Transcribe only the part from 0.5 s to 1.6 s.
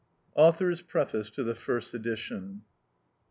B. H. J. K. PREFACE TO THE